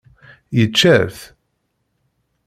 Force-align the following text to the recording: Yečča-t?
Yečča-t? 0.57 1.17